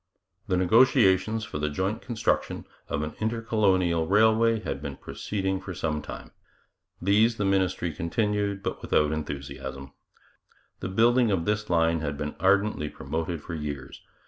[0.47, 6.01] The negotiations for the joint construction of an intercolonial railway had been proceeding for some
[6.01, 6.31] time.
[6.99, 9.91] These the ministry continued, but without enthusiasm.
[10.79, 14.01] The building of this line had been ardently promoted for years.